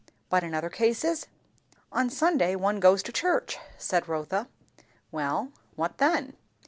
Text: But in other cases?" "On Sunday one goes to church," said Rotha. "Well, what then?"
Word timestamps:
But 0.31 0.43
in 0.43 0.55
other 0.55 0.71
cases?" 0.71 1.27
"On 1.91 2.09
Sunday 2.09 2.55
one 2.55 2.79
goes 2.79 3.03
to 3.03 3.11
church," 3.11 3.59
said 3.77 4.07
Rotha. 4.07 4.47
"Well, 5.11 5.51
what 5.75 5.99
then?" 5.99 6.35